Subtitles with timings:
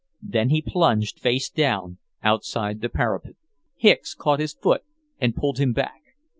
[0.23, 3.35] Then he plunged, face down, outside the parapet.
[3.75, 4.81] Hicks caught his foot
[5.19, 6.01] and pulled him back.